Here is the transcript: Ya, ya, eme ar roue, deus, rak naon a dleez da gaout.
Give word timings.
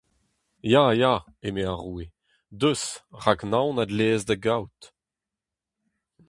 Ya, 0.73 0.83
ya, 1.01 1.11
eme 1.47 1.63
ar 1.73 1.79
roue, 1.81 2.05
deus, 2.59 2.83
rak 3.23 3.39
naon 3.51 3.81
a 3.83 3.85
dleez 3.89 4.21
da 4.27 4.35
gaout. 4.45 4.81